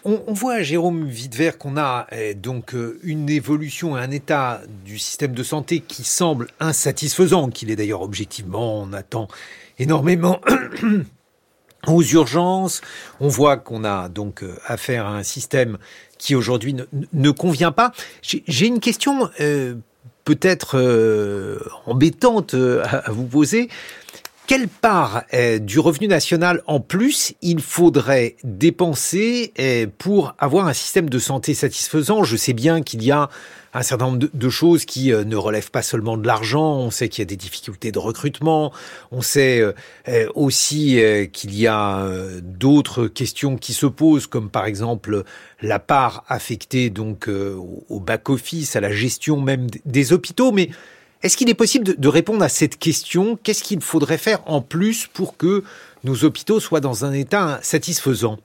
[0.05, 5.81] On, voit, Jérôme Videvert, qu'on a donc une évolution, un état du système de santé
[5.81, 9.29] qui semble insatisfaisant, qu'il est d'ailleurs objectivement, on attend
[9.79, 10.41] énormément
[11.87, 12.81] aux urgences.
[13.21, 15.79] On voit qu'on a donc euh, affaire à un système
[16.19, 16.75] qui aujourd'hui
[17.13, 17.93] ne, convient pas.
[18.23, 19.77] J'ai une question euh,
[20.25, 23.69] peut-être euh, embêtante à, vous poser.
[24.49, 25.25] Quelle part
[25.61, 29.53] du revenu national en plus il faudrait dépenser
[29.99, 32.25] pour avoir un système de santé satisfaisant?
[32.25, 33.29] Je sais bien qu'il y a
[33.75, 36.77] un certain nombre de, choses qui euh, ne relèvent pas seulement de l'argent.
[36.79, 38.73] On sait qu'il y a des difficultés de recrutement.
[39.13, 39.73] On sait euh,
[40.09, 40.99] euh, aussi
[41.33, 42.09] qu'il y a
[42.43, 45.25] d'autres questions qui se posent, comme par exemple
[45.61, 50.53] la part affectée donc au back-office, à la gestion même des hôpitaux.
[50.53, 50.71] Mais
[51.23, 53.39] est-ce qu'il est possible de répondre à cette question?
[53.43, 55.65] Qu'est-ce qu'il faudrait faire en plus pour que
[56.05, 58.39] nos hôpitaux soient dans un état satisfaisant?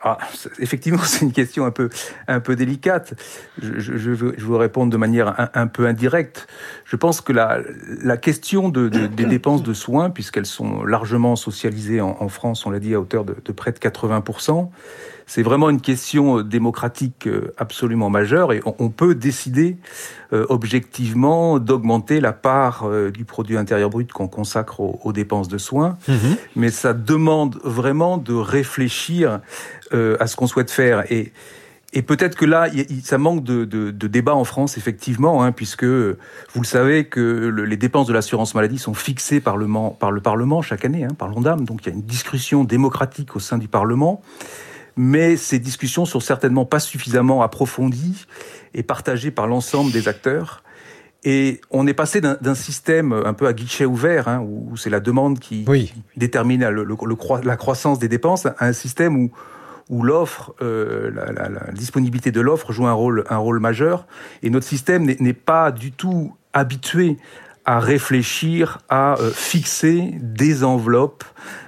[0.00, 0.18] Ah,
[0.60, 1.88] effectivement, c'est une question un peu,
[2.28, 3.14] un peu délicate.
[3.60, 6.46] Je, je, je, veux, je veux répondre de manière un, peu indirecte.
[6.84, 7.60] Je pense que la,
[8.02, 12.64] la question de, de, des dépenses de soins, puisqu'elles sont largement socialisées en, en France,
[12.66, 14.22] on l'a dit à hauteur de, de près de 80
[15.28, 19.76] c'est vraiment une question euh, démocratique euh, absolument majeure et on peut décider
[20.32, 25.98] euh, objectivement d'augmenter la part du produit intérieur brut qu'on consacre aux, dépenses de soins.
[26.08, 26.36] Mhm.
[26.56, 29.40] Mais ça demande vraiment de réfléchir
[29.92, 31.10] à ce qu'on souhaite faire.
[31.10, 31.32] Et,
[31.92, 32.68] et peut-être que là,
[33.02, 37.48] ça manque de, de, de, débat en France, effectivement, hein, puisque vous le savez que
[37.66, 39.66] les dépenses de l'assurance maladie sont fixées par le,
[39.98, 41.64] par le Parlement chaque année, hein, par l'ONDAM.
[41.64, 44.22] Donc il y a une discussion démocratique au sein du Parlement
[44.98, 48.26] mais ces discussions sont certainement pas suffisamment approfondies
[48.74, 50.64] et partagées par l'ensemble des acteurs.
[51.22, 55.00] Et on est passé d'un système un peu à guichet ouvert, hein, où c'est la
[55.00, 55.64] demande qui,
[56.16, 56.86] détermine le,
[57.44, 59.30] la croissance des dépenses, à un système où,
[59.88, 64.06] où l'offre, euh, la, la, la, disponibilité de l'offre joue un rôle, un rôle majeur.
[64.42, 67.18] Et notre système n'est pas du tout habitué
[67.68, 71.24] à réfléchir à euh, fixer des enveloppes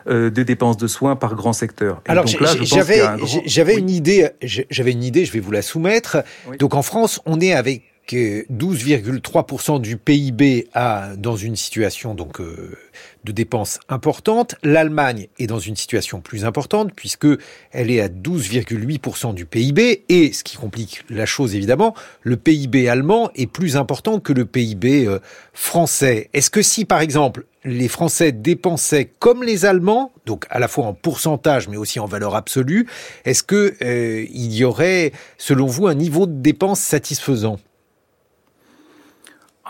[0.06, 2.00] euh, de dépenses de soins par grand secteur.
[2.08, 3.02] Alors j'avais
[3.44, 6.24] j'avais une idée, j'avais une idée, je vais vous la soumettre.
[6.58, 12.78] Donc en France, on est avec 12,3% du PIB à, dans une situation donc euh,
[13.24, 14.54] de dépenses importantes.
[14.62, 17.26] L'Allemagne est dans une situation plus importante puisque
[17.72, 22.88] elle est à 12,8% du PIB et ce qui complique la chose évidemment, le PIB
[22.88, 25.18] allemand est plus important que le PIB euh,
[25.52, 26.30] français.
[26.32, 30.86] Est-ce que si par exemple les Français dépensaient comme les Allemands, donc à la fois
[30.86, 32.86] en pourcentage mais aussi en valeur absolue,
[33.24, 37.58] est-ce que euh, il y aurait selon vous un niveau de dépenses satisfaisant?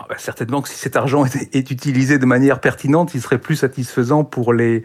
[0.01, 3.55] Ah bah, certainement que si cet argent est, utilisé de manière pertinente, il serait plus
[3.55, 4.83] satisfaisant pour les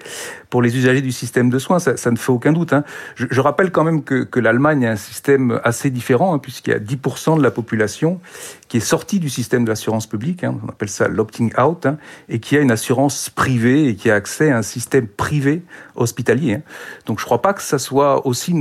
[0.53, 1.79] usagers du système de soins.
[1.79, 2.75] Ça, ne fait aucun doute.
[2.75, 2.85] Hein.
[3.15, 6.75] Je, rappelle quand même que, que l'Allemagne a un système assez différent, hein, puisqu'il y
[6.75, 8.21] a 10% de la population
[8.69, 10.45] qui est sortie du système de l'assurance publique.
[10.45, 11.99] Hein, on appelle ça l'opting out, hein,
[12.29, 15.63] et qui a une assurance privée et qui a accès à un système privé
[15.95, 16.55] hospitalier.
[16.55, 16.63] Hein.
[17.07, 18.55] Donc je ne crois pas que ça soit aussi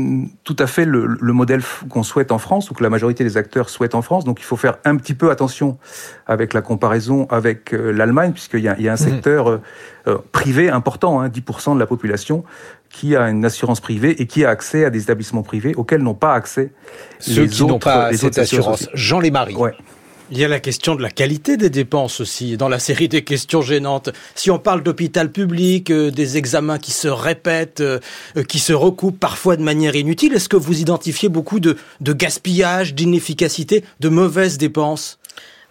[0.44, 3.38] tout à fait le, le modèle qu'on souhaite en France ou que la majorité des
[3.38, 4.26] acteurs souhaitent en France.
[4.26, 5.78] Donc il faut faire un petit peu attention
[6.28, 8.98] avec la comparaison avec euh, l'Allemagne, puisqu'il y, y, a un mhm.
[8.98, 9.62] secteur euh,
[10.08, 12.44] euh, privé important, hein, 10% de la population,
[12.90, 16.14] qui a une assurance privée et qui a accès à des établissements privés auxquels n'ont
[16.14, 16.72] pas accès
[17.20, 18.90] Ceux les qui n'ont pas les cette assurance.
[18.94, 19.56] Jean Lémarie.
[19.56, 19.74] Ouais.
[20.32, 23.24] Il y a la question de la qualité des dépenses aussi, dans la série des
[23.24, 24.10] questions gênantes.
[24.34, 27.84] Si on parle d'hôpital public, des examens qui se répètent,
[28.50, 32.96] qui se recoupent parfois de manière inutile, est-ce que vous identifiez beaucoup de, de gaspillage,
[32.96, 35.20] d'inefficacité, de mauvaises dépenses?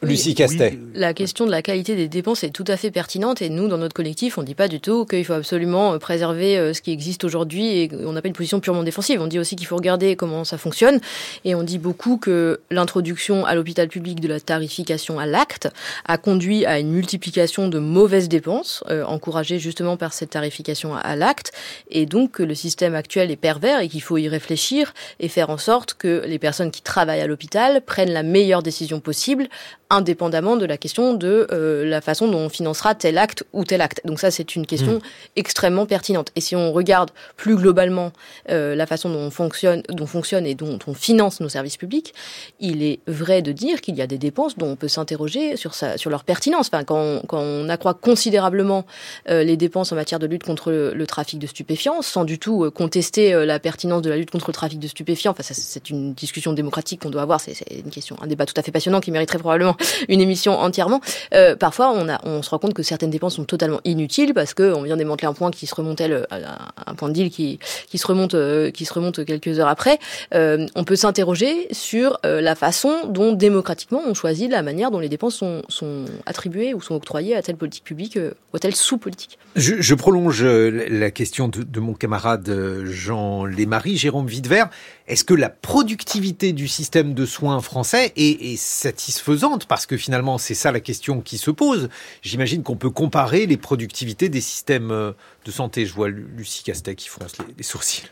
[0.04, 0.78] Lucie Castet.
[0.94, 3.78] La question de la qualité des dépenses est tout à fait pertinente et nous, dans
[3.78, 7.24] notre collectif, on ne dit pas du tout qu'il faut absolument préserver ce qui existe
[7.24, 9.20] aujourd'hui et on n'a pas une position purement défensive.
[9.20, 11.00] On dit aussi qu'il faut regarder comment ça fonctionne
[11.44, 15.68] et on dit beaucoup que l'introduction à l'hôpital public de la tarification à l'acte
[16.06, 21.16] a conduit à une multiplication de mauvaises dépenses, euh, encouragées justement par cette tarification à
[21.16, 21.52] l'acte,
[21.90, 25.50] et donc que le système actuel est pervers et qu'il faut y réfléchir et faire
[25.50, 29.48] en sorte que les personnes qui travaillent à l'hôpital prennent la meilleure décision possible
[29.94, 33.80] indépendamment de la question de euh, la façon dont on financera tel acte ou tel
[33.80, 34.00] acte.
[34.04, 35.00] Donc ça, c'est une question mmh.
[35.36, 36.30] extrêmement pertinente.
[36.36, 38.12] Et si on regarde plus globalement
[38.50, 42.14] euh, la façon dont on fonctionne, dont fonctionne et dont on finance nos services publics,
[42.60, 45.74] il est vrai de dire qu'il y a des dépenses dont on peut s'interroger sur,
[45.74, 46.68] sa, sur leur pertinence.
[46.72, 48.84] Enfin, quand, on, quand on accroît considérablement
[49.28, 52.70] euh, les dépenses en matière de lutte contre le, trafic de stupéfiants, sans du tout
[52.70, 56.54] contester la pertinence de la lutte contre le trafic de stupéfiants, enfin, c'est une discussion
[56.54, 59.38] démocratique qu'on doit avoir, c'est une question, un débat tout à fait passionnant qui mériterait
[59.38, 59.76] probablement
[60.08, 61.00] une émission entièrement.
[61.34, 61.92] Euh, parfois,
[62.24, 65.32] on, se rend compte que certaines dépenses sont totalement inutiles parce qu'on vient démanteler un
[65.32, 68.84] point qui se remontait, le, un point de deal qui, qui, se remonte, euh, qui
[68.84, 69.98] se remonte quelques heures après.
[70.34, 75.08] Euh, on peut s'interroger sur la façon dont démocratiquement on choisit la manière dont les
[75.08, 75.36] dépenses
[75.68, 79.38] sont, attribuées ou sont octroyées à telle politique publique ou à telle sous-politique.
[79.56, 84.68] Je, prolonge la question de, de mon camarade Jean Lémarie, Jérôme Videvert.
[85.06, 89.66] Est-ce que la productivité du système de soins français est, satisfaisante?
[89.66, 91.90] Parce que finalement, c'est ça la question qui se pose.
[92.22, 95.12] J'imagine qu'on peut comparer les productivités des systèmes euh,
[95.44, 95.86] de santé.
[95.86, 98.08] Je vois Lucie Castet qui fronce les, sourcils.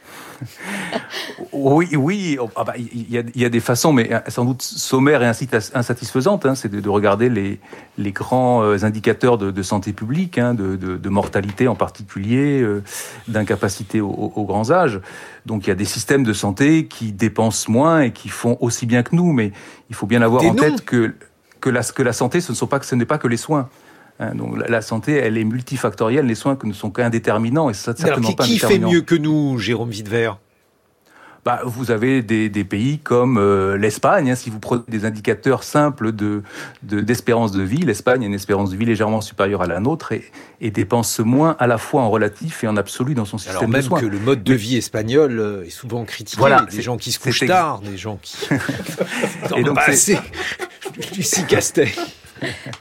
[1.53, 4.63] oui, oui, oh, ah bah, il y, a, y, a, des façons, mais sans doute
[4.63, 6.47] sommaires et insatisfaisantes.
[6.47, 7.59] Hein, c'est de, de, regarder les,
[7.99, 12.83] les grands euh, indicateurs de, de santé publique, hein, de, de, mortalité en particulier, euh,
[13.29, 15.01] d'incapacité aux grands âges.
[15.47, 18.87] Donc il y a des systèmes de santé qui dépensent moins et qui font aussi
[18.87, 19.53] bien que nous, mais
[19.91, 21.15] il faut bien avoir en tête que
[21.61, 23.69] que la, que la santé, ce ne sont pas ce n'est pas que les soins.
[24.21, 24.35] Hein.
[24.35, 26.27] donc la, santé, elle est multifactorielle.
[26.27, 29.59] Les soins ne sont qu'indéterminants et ça certainement Alors, qui, Qui fait mieux que nous,
[29.59, 30.39] Jérôme Videvert?
[31.45, 34.31] Bah, vous avez des, des pays comme euh, l'Espagne.
[34.31, 36.43] Hein, si vous prenez des indicateurs simples de
[36.83, 40.31] d'espérance de, vie, l'Espagne a une espérance de vie légèrement supérieure à la nôtre et,
[40.61, 43.69] et, dépense moins à la fois en relatif et en absolu dans son système Alors
[43.69, 44.01] même de soins.
[44.01, 46.39] que le mode de vie espagnol euh, est souvent critiqué.
[46.39, 48.37] Voilà, des gens qui se couchent tard, des gens qui.
[49.57, 50.19] et donc, c'est
[51.17, 51.93] Lucie Castet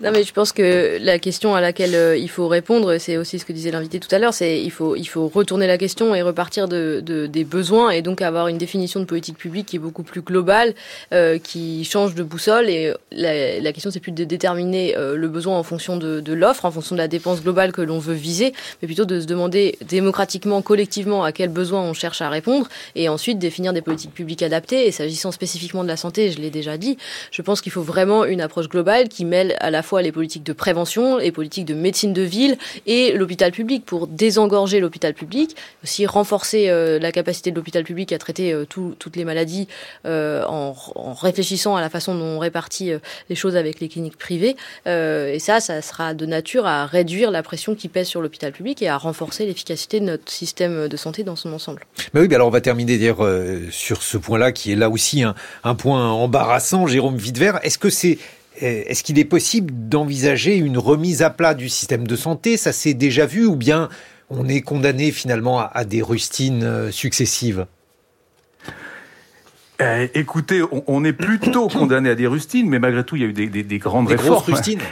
[0.01, 3.39] non, mais je pense que la question à laquelle euh, il faut répondre, c'est aussi
[3.39, 6.13] ce que disait l'invité tout à l'heure, c'est il faut il faut retourner la question
[6.15, 9.75] et repartir de, de, des besoins et donc avoir une définition de politique publique qui
[9.77, 10.73] est beaucoup plus globale,
[11.13, 12.69] euh, qui change de boussole.
[12.69, 16.65] Et la, question, c'est plus de déterminer euh, le besoin en fonction de, de l'offre,
[16.65, 19.77] en fonction de la dépense globale que l'on veut viser, mais plutôt de se demander
[19.87, 24.43] démocratiquement, collectivement, à quels besoins on cherche à répondre, et ensuite définir des politiques publiques
[24.43, 24.87] adaptées.
[24.87, 26.97] Et s'agissant spécifiquement de la santé, je l'ai déjà dit,
[27.31, 30.43] je pense qu'il faut vraiment une approche globale qui mêle à la fois les politiques
[30.43, 35.55] de prévention, les politiques de médecine de ville et l'hôpital public pour désengorger l'hôpital public,
[35.83, 39.67] aussi renforcer euh, la capacité de l'hôpital public à traiter euh, toutes les maladies
[40.05, 40.73] euh, en,
[41.13, 42.91] réfléchissant à la façon dont on répartit
[43.29, 44.55] les choses avec les cliniques privées.
[44.85, 48.81] et ça, ça sera de nature à réduire la pression qui pèse sur l'hôpital public
[48.81, 51.85] et à renforcer l'efficacité de notre système de santé dans son ensemble.
[52.13, 53.27] Mais oui, alors on va terminer d'ailleurs
[53.71, 57.59] sur ce point-là qui est là aussi un, point embarrassant, Jérôme Videvert.
[57.63, 58.17] Est-ce que c'est
[58.59, 62.57] est-ce qu'il est possible d'envisager une remise à plat du système de santé?
[62.57, 63.89] Ça s'est déjà vu ou bien
[64.29, 67.65] on est condamné finalement à, des rustines euh, successives?
[69.81, 73.27] Euh, écoutez, on, est plutôt condamné à des rustines, mais malgré tout, il y a
[73.27, 74.35] eu des, des, grandes des réformes.
[74.35, 74.81] Grosses rustines.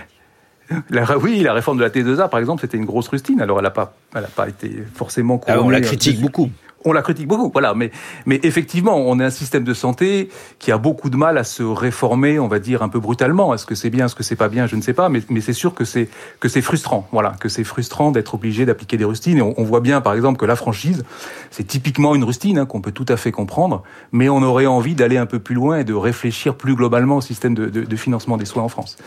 [0.91, 3.41] La, oui, la réforme de la T2A, par exemple, c'était une grosse rustine.
[3.41, 5.59] Alors, elle n'a pas, elle a pas été forcément couronnée.
[5.59, 6.51] Ah, on la critique beaucoup
[6.85, 7.73] on la critique beaucoup, voilà.
[7.73, 7.91] Mais,
[8.25, 11.63] mais effectivement, on est un système de santé qui a beaucoup de mal à se
[11.63, 13.53] réformer, on va dire un peu brutalement.
[13.53, 15.09] Est-ce que c'est bien, est-ce que c'est pas bien, je ne sais pas.
[15.09, 18.65] Mais, mais c'est sûr que c'est que c'est frustrant, voilà, que c'est frustrant d'être obligé
[18.65, 19.37] d'appliquer des rustines.
[19.37, 21.03] Et on, voit bien, par exemple, que la franchise,
[21.51, 23.83] c'est typiquement une rustine hein, qu'on peut tout à fait comprendre.
[24.11, 27.21] Mais on aurait envie d'aller un peu plus loin et de réfléchir plus globalement au
[27.21, 28.97] système de, de, de financement des soins en France.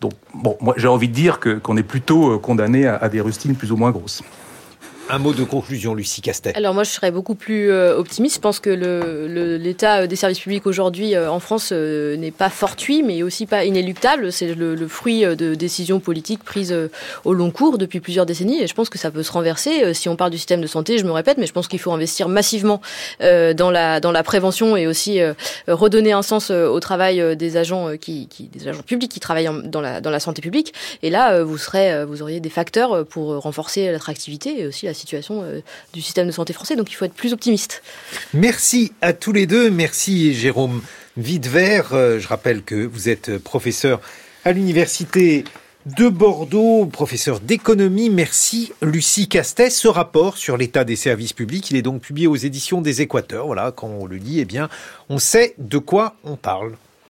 [0.00, 3.08] Donc, bon, moi, j'ai envie de dire que qu'on est plutôt euh, condamné à, à
[3.08, 4.22] des rustines plus ou moins grosses.
[5.12, 6.56] Un mot de conclusion, Lucie Castet.
[6.56, 8.36] Alors moi, je serais beaucoup plus euh, optimiste.
[8.36, 8.70] Je pense que
[9.58, 13.44] l'état le, des services publics aujourd'hui euh, en France euh, n'est pas fortuit, mais aussi
[13.44, 14.32] pas inéluctable.
[14.32, 16.74] C'est le, fruit de décisions politiques prises
[17.26, 18.62] au long cours depuis plusieurs décennies.
[18.62, 19.92] Et je pense que ça peut se renverser.
[19.92, 21.92] Si on parle du système de santé, je me répète, mais je pense qu'il faut
[21.92, 22.80] investir massivement
[23.20, 25.20] dans la dans la prévention et aussi
[25.68, 29.80] redonner un sens au travail des agents qui, qui, des agents publics qui travaillent dans
[29.80, 30.72] la dans la santé publique.
[31.02, 34.94] Et là, vous serez vous auriez des facteurs pour renforcer l'attractivité et aussi la
[35.30, 35.60] euh,
[35.92, 36.76] du système de santé français.
[36.76, 37.82] Donc il faut être plus optimiste.
[38.34, 39.70] Merci à tous les deux.
[39.70, 40.82] Merci Jérôme
[41.16, 41.92] Videvert.
[41.92, 44.00] Euh, je rappelle que vous êtes professeur
[44.44, 45.44] à l'université
[45.86, 48.08] de Bordeaux, professeur d'économie.
[48.08, 49.70] Merci Lucie Castet.
[49.70, 53.46] Ce rapport sur l'état des services publics, il est donc publié aux éditions des Équateurs.
[53.46, 54.68] Voilà, quand on le lit, eh bien,
[55.08, 56.76] on sait de quoi on parle.